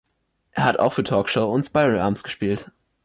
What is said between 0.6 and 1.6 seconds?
hat auch für Talk Show